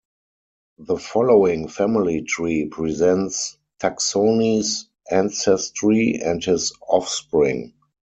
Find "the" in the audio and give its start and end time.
0.79-0.97